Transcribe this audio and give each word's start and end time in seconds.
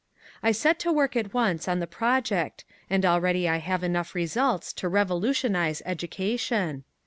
I 0.41 0.51
set 0.51 0.79
to 0.79 0.91
work 0.91 1.15
at 1.15 1.31
once 1.31 1.67
on 1.67 1.79
the 1.79 1.85
project 1.85 2.65
and 2.89 3.05
already 3.05 3.47
I 3.47 3.57
have 3.57 3.83
enough 3.83 4.15
results 4.15 4.73
to 4.73 4.89
revolutionize 4.89 5.83
education. 5.85 6.83